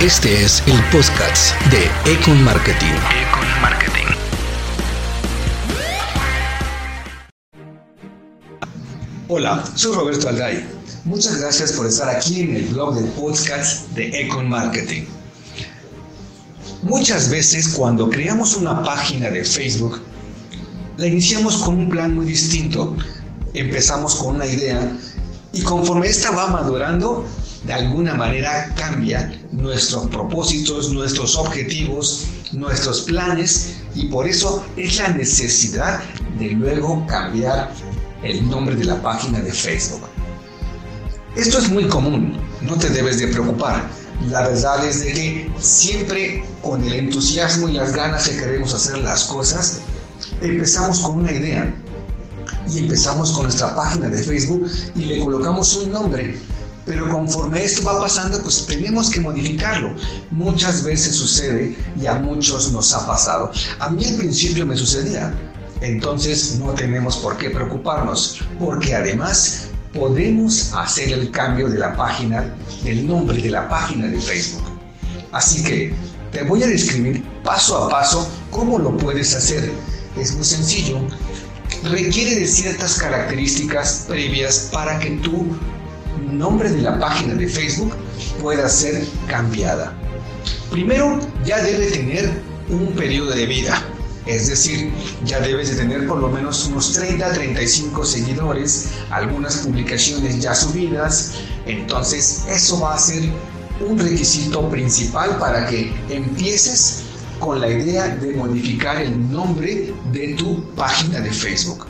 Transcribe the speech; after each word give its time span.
Este 0.00 0.44
es 0.44 0.62
el 0.68 0.80
podcast 0.92 1.60
de 1.72 2.12
Econ 2.12 2.40
Marketing. 2.44 2.86
Econ 2.86 3.60
Marketing. 3.60 4.06
Hola, 9.26 9.64
soy 9.74 9.96
Roberto 9.96 10.28
Alday. 10.28 10.64
Muchas 11.04 11.40
gracias 11.40 11.72
por 11.72 11.88
estar 11.88 12.08
aquí 12.14 12.42
en 12.42 12.54
el 12.54 12.66
blog 12.66 12.94
del 12.94 13.06
podcast 13.10 13.88
de 13.88 14.20
Econ 14.20 14.48
Marketing. 14.48 15.02
Muchas 16.82 17.28
veces 17.28 17.66
cuando 17.70 18.08
creamos 18.08 18.54
una 18.54 18.84
página 18.84 19.30
de 19.30 19.44
Facebook, 19.44 20.00
la 20.96 21.08
iniciamos 21.08 21.56
con 21.56 21.76
un 21.76 21.88
plan 21.88 22.14
muy 22.14 22.26
distinto. 22.26 22.96
Empezamos 23.52 24.14
con 24.14 24.36
una 24.36 24.46
idea 24.46 24.92
y 25.52 25.62
conforme 25.62 26.06
esta 26.06 26.30
va 26.30 26.46
madurando, 26.46 27.26
de 27.64 27.72
alguna 27.72 28.14
manera 28.14 28.72
cambia 28.76 29.32
nuestros 29.52 30.06
propósitos, 30.08 30.92
nuestros 30.92 31.36
objetivos, 31.36 32.26
nuestros 32.52 33.02
planes 33.02 33.76
y 33.94 34.06
por 34.06 34.28
eso 34.28 34.64
es 34.76 34.98
la 34.98 35.08
necesidad 35.08 36.00
de 36.38 36.50
luego 36.50 37.04
cambiar 37.06 37.72
el 38.22 38.48
nombre 38.48 38.76
de 38.76 38.84
la 38.84 39.00
página 39.02 39.40
de 39.40 39.52
Facebook. 39.52 40.02
Esto 41.36 41.58
es 41.58 41.68
muy 41.68 41.86
común, 41.88 42.38
no 42.62 42.76
te 42.76 42.90
debes 42.90 43.18
de 43.18 43.28
preocupar. 43.28 43.88
La 44.30 44.48
verdad 44.48 44.84
es 44.84 45.04
de 45.04 45.12
que 45.12 45.52
siempre 45.60 46.44
con 46.62 46.82
el 46.82 46.92
entusiasmo 46.94 47.68
y 47.68 47.74
las 47.74 47.92
ganas 47.92 48.28
que 48.28 48.36
queremos 48.36 48.74
hacer 48.74 48.98
las 48.98 49.24
cosas, 49.24 49.80
empezamos 50.40 50.98
con 51.00 51.20
una 51.20 51.32
idea 51.32 51.72
y 52.68 52.78
empezamos 52.78 53.32
con 53.32 53.44
nuestra 53.44 53.74
página 53.74 54.08
de 54.08 54.22
Facebook 54.22 54.68
y 54.96 55.04
le 55.04 55.20
colocamos 55.20 55.76
un 55.76 55.92
nombre. 55.92 56.36
Pero 56.88 57.06
conforme 57.10 57.62
esto 57.62 57.84
va 57.84 58.00
pasando, 58.00 58.42
pues 58.42 58.64
tenemos 58.66 59.10
que 59.10 59.20
modificarlo. 59.20 59.94
Muchas 60.30 60.82
veces 60.82 61.14
sucede 61.14 61.76
y 62.00 62.06
a 62.06 62.14
muchos 62.14 62.72
nos 62.72 62.94
ha 62.94 63.06
pasado. 63.06 63.52
A 63.78 63.90
mí 63.90 64.06
al 64.06 64.14
principio 64.14 64.64
me 64.64 64.74
sucedía. 64.74 65.34
Entonces 65.82 66.58
no 66.58 66.72
tenemos 66.72 67.18
por 67.18 67.36
qué 67.36 67.50
preocuparnos, 67.50 68.40
porque 68.58 68.94
además 68.94 69.68
podemos 69.92 70.72
hacer 70.74 71.12
el 71.12 71.30
cambio 71.30 71.68
de 71.68 71.78
la 71.78 71.94
página, 71.94 72.52
del 72.82 73.06
nombre 73.06 73.40
de 73.40 73.50
la 73.50 73.68
página 73.68 74.06
de 74.06 74.18
Facebook. 74.18 74.64
Así 75.30 75.62
que 75.62 75.94
te 76.32 76.42
voy 76.42 76.62
a 76.62 76.66
describir 76.66 77.22
paso 77.44 77.84
a 77.84 77.88
paso 77.90 78.28
cómo 78.50 78.78
lo 78.78 78.96
puedes 78.96 79.34
hacer. 79.34 79.70
Es 80.18 80.34
muy 80.34 80.44
sencillo. 80.44 81.00
Requiere 81.84 82.34
de 82.40 82.46
ciertas 82.46 82.98
características 82.98 84.06
previas 84.08 84.70
para 84.72 84.98
que 84.98 85.10
nombre 86.32 86.70
de 86.70 86.82
la 86.82 86.98
página 86.98 87.34
de 87.34 87.48
Facebook 87.48 87.94
pueda 88.40 88.68
ser 88.68 89.06
cambiada. 89.26 89.92
Primero, 90.70 91.18
ya 91.44 91.62
debe 91.62 91.86
tener 91.86 92.30
un 92.68 92.92
periodo 92.94 93.30
de 93.30 93.46
vida. 93.46 93.82
Es 94.26 94.48
decir, 94.48 94.92
ya 95.24 95.40
debes 95.40 95.70
de 95.70 95.76
tener 95.76 96.06
por 96.06 96.18
lo 96.18 96.28
menos 96.28 96.66
unos 96.66 96.92
30, 96.92 97.32
35 97.32 98.04
seguidores, 98.04 98.90
algunas 99.10 99.56
publicaciones 99.58 100.40
ya 100.40 100.54
subidas. 100.54 101.34
Entonces, 101.66 102.44
eso 102.48 102.80
va 102.80 102.94
a 102.94 102.98
ser 102.98 103.22
un 103.80 103.98
requisito 103.98 104.68
principal 104.68 105.38
para 105.38 105.66
que 105.66 105.94
empieces 106.10 107.04
con 107.38 107.60
la 107.60 107.70
idea 107.70 108.08
de 108.08 108.34
modificar 108.34 109.00
el 109.00 109.30
nombre 109.30 109.94
de 110.12 110.34
tu 110.34 110.62
página 110.74 111.20
de 111.20 111.30
Facebook. 111.30 111.86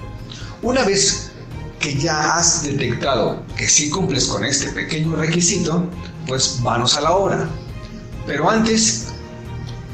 Una 0.62 0.84
vez 0.84 1.33
que 1.81 1.95
ya 1.95 2.34
has 2.34 2.65
detectado 2.65 3.43
que 3.57 3.69
sí 3.69 3.91
cumples 3.91 4.27
con 4.27 4.45
este 4.45 4.71
pequeño 4.73 5.17
requisito, 5.17 5.87
pues 6.27 6.59
vamos 6.62 6.97
a 6.97 7.03
la 7.03 7.12
hora. 7.12 7.48
Pero 8.27 8.51
antes, 8.51 9.07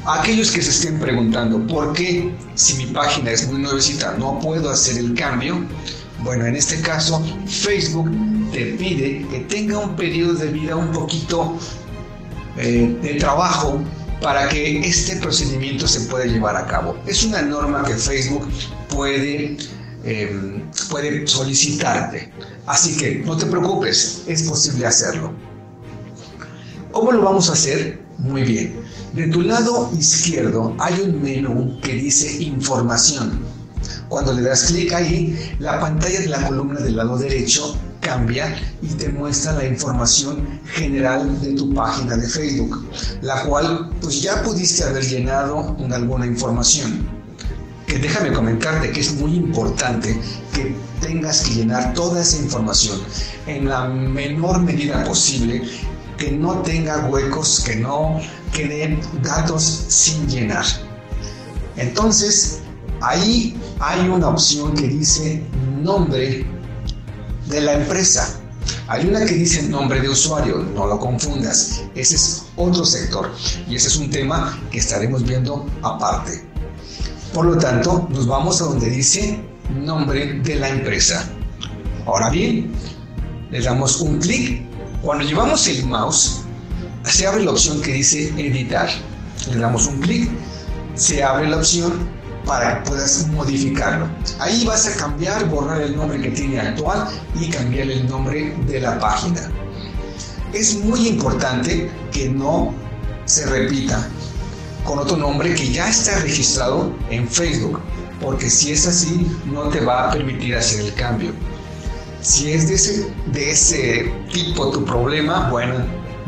aquellos 0.05 0.51
que 0.51 0.61
se 0.61 0.71
estén 0.71 0.99
preguntando 0.99 1.65
por 1.67 1.93
qué 1.93 2.35
si 2.55 2.73
mi 2.75 2.87
página 2.87 3.31
es 3.31 3.47
muy 3.47 3.61
nuevecita 3.61 4.15
no 4.17 4.39
puedo 4.39 4.69
hacer 4.69 4.97
el 4.97 5.13
cambio, 5.13 5.63
bueno, 6.19 6.45
en 6.45 6.55
este 6.55 6.79
caso 6.81 7.23
Facebook 7.47 8.09
te 8.51 8.65
pide 8.73 9.25
que 9.29 9.39
tenga 9.41 9.79
un 9.79 9.95
periodo 9.95 10.33
de 10.33 10.47
vida 10.47 10.75
un 10.75 10.91
poquito 10.91 11.57
eh, 12.57 12.97
de 13.01 13.15
trabajo 13.15 13.81
para 14.21 14.47
que 14.47 14.79
este 14.79 15.17
procedimiento 15.17 15.87
se 15.87 16.01
pueda 16.01 16.25
llevar 16.25 16.55
a 16.55 16.65
cabo. 16.65 16.97
Es 17.05 17.23
una 17.23 17.41
norma 17.41 17.83
que 17.83 17.93
Facebook 17.95 18.47
puede, 18.89 19.57
eh, 20.05 20.63
puede 20.89 21.27
solicitarte. 21.27 22.31
Así 22.67 22.95
que 22.95 23.23
no 23.25 23.35
te 23.35 23.47
preocupes, 23.47 24.23
es 24.27 24.43
posible 24.43 24.85
hacerlo. 24.85 25.33
¿Cómo 26.91 27.11
lo 27.11 27.23
vamos 27.23 27.49
a 27.49 27.53
hacer? 27.53 28.01
Muy 28.19 28.43
bien. 28.43 28.79
De 29.13 29.27
tu 29.27 29.41
lado 29.41 29.91
izquierdo 29.97 30.75
hay 30.79 31.01
un 31.01 31.21
menú 31.21 31.79
que 31.81 31.93
dice 31.93 32.41
información. 32.43 33.41
Cuando 34.07 34.33
le 34.33 34.43
das 34.43 34.65
clic 34.65 34.93
ahí, 34.93 35.55
la 35.59 35.79
pantalla 35.79 36.19
de 36.19 36.27
la 36.27 36.47
columna 36.47 36.79
del 36.79 36.95
lado 36.95 37.17
derecho 37.17 37.77
cambia 37.99 38.55
y 38.81 38.87
te 38.89 39.09
muestra 39.09 39.53
la 39.53 39.65
información 39.65 40.47
general 40.65 41.41
de 41.41 41.53
tu 41.53 41.73
página 41.73 42.15
de 42.15 42.27
Facebook, 42.27 42.85
la 43.21 43.43
cual 43.43 43.89
pues 43.99 44.21
ya 44.21 44.43
pudiste 44.43 44.83
haber 44.83 45.03
llenado 45.03 45.75
con 45.75 45.91
alguna 45.91 46.27
información. 46.27 47.14
Que 47.87 47.99
déjame 47.99 48.33
comentarte 48.33 48.91
que 48.91 48.99
es 48.99 49.13
muy 49.13 49.35
importante 49.35 50.19
que 50.53 50.75
tengas 51.01 51.41
que 51.41 51.55
llenar 51.55 51.93
toda 51.93 52.21
esa 52.21 52.37
información 52.37 52.99
en 53.45 53.69
la 53.69 53.87
menor 53.87 54.61
medida 54.61 55.03
posible, 55.03 55.61
que 56.17 56.31
no 56.31 56.61
tenga 56.61 57.07
huecos, 57.07 57.61
que 57.65 57.75
no 57.75 58.19
queden 58.53 58.99
datos 59.21 59.63
sin 59.63 60.27
llenar. 60.27 60.65
Entonces, 61.77 62.61
ahí 63.01 63.57
hay 63.79 64.07
una 64.07 64.29
opción 64.29 64.73
que 64.73 64.87
dice 64.87 65.43
nombre 65.81 66.45
de 67.47 67.61
la 67.61 67.73
empresa. 67.73 68.39
Hay 68.87 69.07
una 69.07 69.25
que 69.25 69.33
dice 69.33 69.63
nombre 69.63 69.99
de 69.99 70.09
usuario, 70.09 70.57
no 70.57 70.87
lo 70.87 70.99
confundas. 70.99 71.81
Ese 71.95 72.15
es 72.15 72.45
otro 72.55 72.85
sector 72.85 73.31
y 73.67 73.75
ese 73.75 73.87
es 73.87 73.97
un 73.97 74.09
tema 74.09 74.59
que 74.71 74.79
estaremos 74.79 75.23
viendo 75.23 75.67
aparte. 75.81 76.54
Por 77.35 77.47
lo 77.47 77.57
tanto, 77.57 78.07
nos 78.11 78.27
vamos 78.27 78.61
a 78.61 78.63
donde 78.63 78.89
dice 78.89 79.37
nombre 79.69 80.39
de 80.39 80.55
la 80.55 80.69
empresa. 80.69 81.29
Ahora 82.05 82.29
bien, 82.29 82.71
le 83.51 83.59
damos 83.59 83.99
un 83.99 84.19
clic. 84.19 84.61
Cuando 85.01 85.25
llevamos 85.25 85.67
el 85.67 85.85
mouse, 85.85 86.43
se 87.03 87.27
abre 87.27 87.43
la 87.43 87.51
opción 87.51 87.81
que 87.81 87.91
dice 87.91 88.29
editar. 88.37 88.87
Le 89.51 89.57
damos 89.57 89.85
un 89.85 89.99
clic, 89.99 90.29
se 90.93 91.25
abre 91.25 91.49
la 91.49 91.57
opción 91.57 92.07
para 92.45 92.81
que 92.81 92.91
puedas 92.91 93.27
modificarlo. 93.27 94.07
Ahí 94.39 94.63
vas 94.65 94.87
a 94.87 94.95
cambiar, 94.95 95.49
borrar 95.49 95.81
el 95.81 95.97
nombre 95.97 96.21
que 96.21 96.29
tiene 96.29 96.61
actual 96.61 97.09
y 97.37 97.49
cambiar 97.49 97.89
el 97.89 98.07
nombre 98.07 98.55
de 98.65 98.79
la 98.79 98.97
página. 98.97 99.51
Es 100.53 100.77
muy 100.85 101.09
importante 101.09 101.91
que 102.13 102.29
no 102.29 102.73
se 103.25 103.45
repita 103.45 104.07
con 104.85 104.99
otro 104.99 105.17
nombre 105.17 105.53
que 105.55 105.71
ya 105.71 105.89
está 105.89 106.19
registrado 106.19 106.93
en 107.09 107.27
Facebook, 107.27 107.79
porque 108.21 108.49
si 108.49 108.71
es 108.71 108.87
así 108.87 109.27
no 109.45 109.69
te 109.69 109.81
va 109.81 110.09
a 110.09 110.11
permitir 110.13 110.55
hacer 110.55 110.85
el 110.85 110.93
cambio. 110.93 111.31
Si 112.21 112.51
es 112.51 112.67
de 112.69 112.75
ese, 112.75 113.13
de 113.33 113.51
ese 113.51 114.13
tipo 114.31 114.71
tu 114.71 114.85
problema, 114.85 115.49
bueno, 115.49 115.75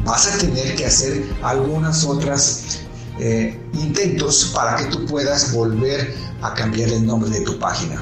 vas 0.04 0.28
a 0.28 0.38
tener 0.38 0.76
que 0.76 0.86
hacer 0.86 1.24
algunas 1.42 2.04
otras 2.04 2.80
eh, 3.20 3.60
intentos 3.74 4.52
para 4.54 4.76
que 4.76 4.86
tú 4.86 5.06
puedas 5.06 5.54
volver 5.54 6.14
a 6.42 6.54
cambiar 6.54 6.90
el 6.90 7.06
nombre 7.06 7.30
de 7.30 7.42
tu 7.42 7.58
página. 7.58 8.02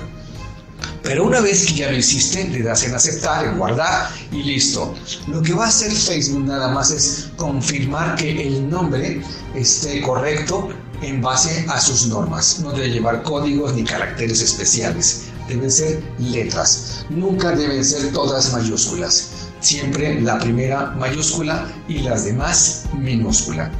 Pero 1.05 1.23
una 1.23 1.39
vez 1.39 1.67
que 1.67 1.75
ya 1.75 1.91
lo 1.91 1.97
hiciste, 1.97 2.47
le 2.49 2.63
das 2.63 2.83
en 2.83 2.95
aceptar, 2.95 3.45
en 3.45 3.59
guardar 3.59 4.09
y 4.31 4.41
listo. 4.41 4.95
Lo 5.27 5.39
que 5.43 5.53
va 5.53 5.65
a 5.65 5.67
hacer 5.67 5.91
Facebook 5.91 6.45
nada 6.45 6.69
más 6.69 6.89
es 6.89 7.29
confirmar 7.37 8.15
que 8.15 8.47
el 8.47 8.67
nombre 8.67 9.21
esté 9.53 10.01
correcto 10.01 10.69
en 11.03 11.21
base 11.21 11.63
a 11.69 11.79
sus 11.79 12.07
normas. 12.07 12.59
No 12.61 12.71
debe 12.71 12.89
llevar 12.89 13.21
códigos 13.21 13.75
ni 13.75 13.83
caracteres 13.83 14.41
especiales. 14.41 15.25
Deben 15.47 15.69
ser 15.69 16.01
letras. 16.17 17.05
Nunca 17.11 17.51
deben 17.51 17.85
ser 17.85 18.11
todas 18.11 18.51
mayúsculas. 18.51 19.29
Siempre 19.59 20.19
la 20.21 20.39
primera 20.39 20.87
mayúscula 20.97 21.71
y 21.87 21.99
las 21.99 22.25
demás 22.25 22.85
minúscula. 22.97 23.71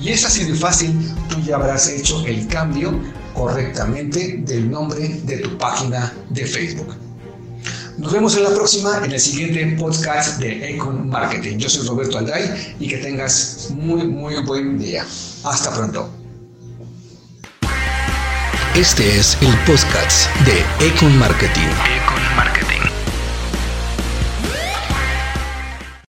Y 0.00 0.08
es 0.08 0.24
así 0.24 0.44
de 0.44 0.54
fácil, 0.54 0.98
tú 1.28 1.38
ya 1.42 1.56
habrás 1.56 1.88
hecho 1.88 2.24
el 2.26 2.46
cambio 2.48 2.98
correctamente 3.34 4.38
del 4.44 4.70
nombre 4.70 5.08
de 5.24 5.38
tu 5.38 5.56
página 5.58 6.12
de 6.30 6.46
Facebook. 6.46 6.94
Nos 7.98 8.12
vemos 8.12 8.36
en 8.36 8.44
la 8.44 8.50
próxima, 8.50 9.00
en 9.04 9.12
el 9.12 9.20
siguiente 9.20 9.76
podcast 9.78 10.40
de 10.40 10.70
Econ 10.70 11.08
Marketing. 11.08 11.58
Yo 11.58 11.68
soy 11.68 11.86
Roberto 11.86 12.18
Alday 12.18 12.74
y 12.80 12.88
que 12.88 12.96
tengas 12.98 13.68
muy, 13.70 14.06
muy 14.06 14.42
buen 14.42 14.78
día. 14.78 15.04
Hasta 15.44 15.72
pronto. 15.72 16.08
Este 18.74 19.18
es 19.18 19.36
el 19.42 19.54
podcast 19.66 20.34
de 20.46 20.86
Econ 20.86 21.16
Marketing. 21.18 21.60
Econ 21.60 22.36
Marketing. 22.36 22.71